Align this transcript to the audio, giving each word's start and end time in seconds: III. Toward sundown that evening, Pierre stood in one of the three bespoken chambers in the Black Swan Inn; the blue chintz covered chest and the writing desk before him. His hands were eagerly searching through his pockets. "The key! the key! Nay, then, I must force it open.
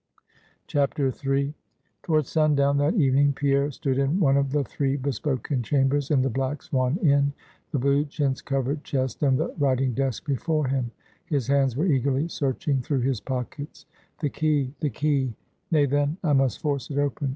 III. 0.73 1.53
Toward 2.01 2.25
sundown 2.25 2.77
that 2.77 2.95
evening, 2.95 3.33
Pierre 3.33 3.69
stood 3.69 3.99
in 3.99 4.19
one 4.19 4.35
of 4.35 4.51
the 4.51 4.63
three 4.63 4.97
bespoken 4.97 5.61
chambers 5.61 6.09
in 6.09 6.23
the 6.23 6.29
Black 6.31 6.63
Swan 6.63 6.97
Inn; 7.03 7.31
the 7.69 7.77
blue 7.77 8.05
chintz 8.05 8.41
covered 8.41 8.83
chest 8.83 9.21
and 9.21 9.37
the 9.37 9.53
writing 9.59 9.93
desk 9.93 10.25
before 10.25 10.65
him. 10.65 10.89
His 11.27 11.45
hands 11.45 11.77
were 11.77 11.85
eagerly 11.85 12.27
searching 12.29 12.81
through 12.81 13.01
his 13.01 13.21
pockets. 13.21 13.85
"The 14.21 14.29
key! 14.29 14.73
the 14.79 14.89
key! 14.89 15.35
Nay, 15.69 15.85
then, 15.85 16.17
I 16.23 16.33
must 16.33 16.61
force 16.63 16.89
it 16.89 16.97
open. 16.97 17.29